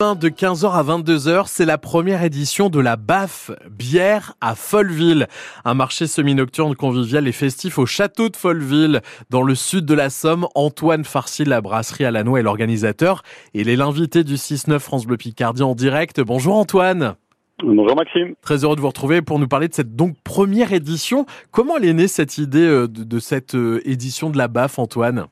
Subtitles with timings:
[0.00, 5.26] De 15h à 22h, c'est la première édition de la BAF, bière à Folleville.
[5.64, 9.00] Un marché semi-nocturne convivial et festif au château de Folleville,
[9.30, 10.46] dans le sud de la Somme.
[10.54, 13.24] Antoine Farcy, la brasserie à la noix est l'organisateur.
[13.54, 16.20] Il est l'invité du 6-9 France Bleu Picardie en direct.
[16.20, 17.16] Bonjour Antoine.
[17.64, 18.34] Bonjour Maxime.
[18.40, 21.26] Très heureux de vous retrouver pour nous parler de cette donc première édition.
[21.50, 24.78] Comment elle est née cette idée euh, de, de cette euh, édition de la BAF,
[24.78, 25.26] Antoine?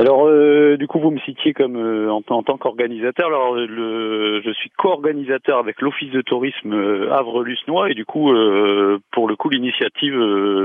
[0.00, 3.26] Alors, euh, du coup, vous me citiez comme euh, en, tant qu'organisateur.
[3.26, 8.98] Alors, le, je suis co-organisateur avec l'Office de tourisme euh, Havre-Lusnois et du coup, euh,
[9.12, 10.14] pour le coup, l'initiative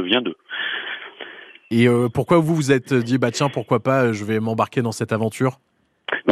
[0.05, 0.37] vient d'eux.
[1.69, 5.11] Et pourquoi vous vous êtes dit, bah tiens, pourquoi pas, je vais m'embarquer dans cette
[5.11, 5.57] aventure?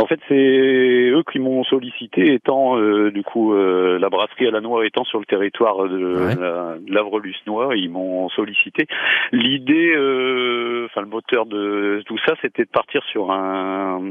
[0.02, 4.52] En fait, c'est eux qui m'ont sollicité, étant euh, du coup euh, la brasserie à
[4.52, 8.88] la noix étant sur le territoire de, l'Avre-Lusnois, ils m'ont sollicité.
[9.32, 14.02] L'idée, euh, enfin le moteur de tout ça, c'était de partir sur un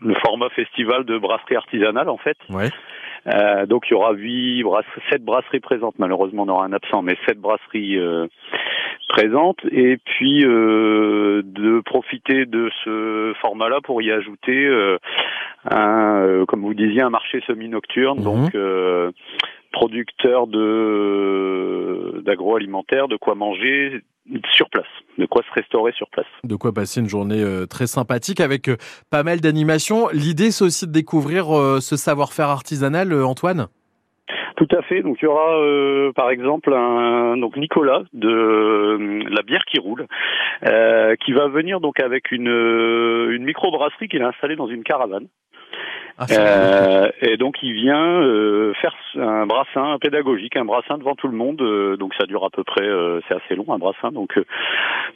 [0.00, 2.38] le format festival de brasserie artisanale en fait.
[2.48, 2.70] Ouais.
[3.26, 5.94] Euh, donc il y aura huit brasseries, sept brasseries présentes.
[5.98, 8.26] Malheureusement, on aura un absent, mais sept brasseries euh,
[9.08, 9.60] présentes.
[9.70, 11.39] Et puis euh,
[12.10, 14.68] profiter de ce format-là pour y ajouter
[15.70, 18.18] un, comme vous disiez, un marché semi-nocturne.
[18.18, 18.24] Mhm.
[18.24, 18.52] Donc
[19.72, 24.02] producteur de d'agroalimentaire, de quoi manger
[24.52, 24.86] sur place,
[25.18, 26.26] de quoi se restaurer sur place.
[26.44, 28.76] De quoi passer une journée euh, très sympathique avec euh,
[29.10, 30.08] pas mal d'animations.
[30.12, 33.66] L'idée, c'est aussi de découvrir euh, ce savoir-faire artisanal, Antoine?
[34.56, 35.02] Tout à fait.
[35.02, 38.98] Donc il y aura par exemple un, donc Nicolas de
[39.50, 40.06] bière qui roule,
[40.62, 45.26] qui va venir donc avec une, une microbrasserie qu'il a installée dans une caravane.
[46.18, 51.28] Ah, euh, et donc il vient euh, faire un brassin pédagogique, un brassin devant tout
[51.28, 51.62] le monde.
[51.62, 54.38] Euh, donc ça dure à peu près, euh, c'est assez long un brassin, donc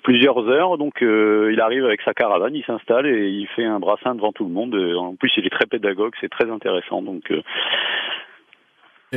[0.02, 0.78] plusieurs heures.
[0.78, 4.44] Donc il arrive avec sa caravane, il s'installe et il fait un brassin devant tout
[4.44, 4.74] le monde.
[4.74, 7.02] en plus il est très pédagogue, c'est très intéressant.
[7.02, 7.30] Donc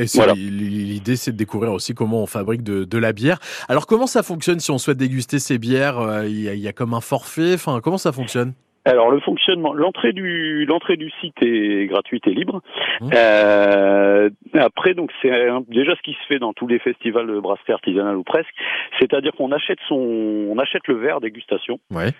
[0.02, 3.38] et l'idée, c'est de découvrir aussi comment on fabrique de, de, la bière.
[3.68, 6.68] Alors, comment ça fonctionne si on souhaite déguster ces bières Il y, a, il y
[6.68, 7.54] a comme un forfait?
[7.54, 8.54] Enfin, comment ça fonctionne?
[8.88, 12.62] Alors le fonctionnement, l'entrée du l'entrée du site est gratuite et libre.
[13.00, 13.10] Mmh.
[13.14, 15.30] Euh, après donc c'est
[15.68, 18.54] déjà ce qui se fait dans tous les festivals de brasserie artisanale ou presque,
[18.98, 21.80] c'est-à-dire qu'on achète son on achète le verre dégustation.
[21.90, 22.12] Ouais.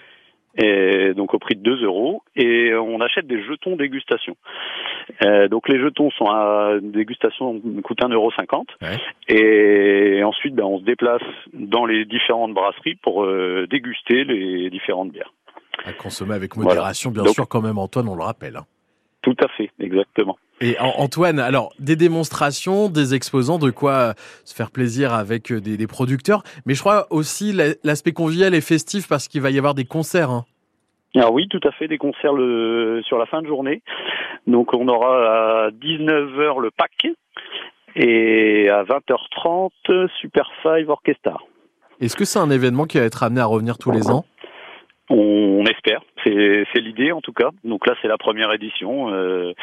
[0.61, 4.37] Et donc au prix de 2 euros et on achète des jetons dégustation.
[5.22, 8.30] Euh, donc les jetons sont à dégustation coûtent 1,50 euro
[8.82, 8.98] ouais.
[9.28, 15.10] et ensuite ben, on se déplace dans les différentes brasseries pour euh, déguster les différentes
[15.10, 15.32] bières.
[15.84, 18.56] À consommer avec modération, bien sûr, quand même, Antoine, on le rappelle.
[18.56, 18.66] Hein.
[19.22, 20.36] Tout à fait, exactement.
[20.60, 24.14] Et Antoine, alors des démonstrations, des exposants, de quoi
[24.44, 29.06] se faire plaisir avec euh, des, producteurs, mais je crois aussi l'aspect convivial et festif
[29.08, 30.30] parce qu'il va y avoir des concerts.
[30.30, 30.44] Hein.
[31.14, 33.82] Alors oui, tout à fait, des concerts le, sur la fin de journée.
[34.46, 37.06] Donc on aura à 19h le pack
[37.96, 41.38] et à 20h30 Super Five Orchestra.
[42.00, 44.24] Est-ce que c'est un événement qui va être amené à revenir tous les ans?
[45.10, 47.48] On, espère, c'est l'idée en tout cas.
[47.64, 49.10] Donc là, c'est la première édition.
[49.10, 49.54] Euh,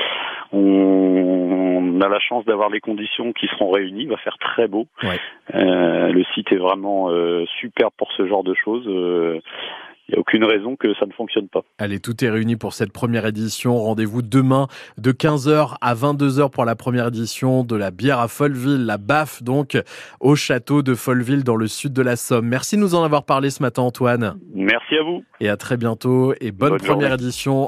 [0.51, 4.03] on, a la chance d'avoir les conditions qui seront réunies.
[4.03, 4.87] Il va faire très beau.
[5.53, 8.87] Euh, le site est vraiment euh, super pour ce genre de choses.
[10.07, 11.61] Il n'y a aucune raison que ça ne fonctionne pas.
[11.79, 13.77] Allez, tout est réuni pour cette première édition.
[13.77, 14.67] Rendez-vous demain
[14.99, 19.41] de 15h à 22h pour la première édition de la bière à Folleville, la BAF
[19.41, 19.77] donc,
[20.19, 22.47] au château de Folleville dans le sud de la Somme.
[22.47, 24.37] Merci de nous en avoir parlé ce matin Antoine.
[24.53, 25.23] Merci à vous.
[25.39, 27.63] Et à très bientôt et bonne, première édition